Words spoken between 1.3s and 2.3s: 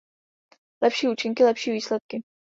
lepší výsledky.